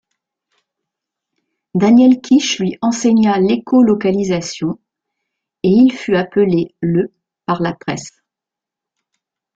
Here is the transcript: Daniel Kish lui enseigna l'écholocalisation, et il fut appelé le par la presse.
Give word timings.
Daniel 1.75 2.21
Kish 2.21 2.57
lui 2.57 2.75
enseigna 2.81 3.37
l'écholocalisation, 3.37 4.79
et 5.61 5.69
il 5.69 5.91
fut 5.93 6.15
appelé 6.15 6.73
le 6.81 7.13
par 7.45 7.61
la 7.61 7.73
presse. 7.73 8.23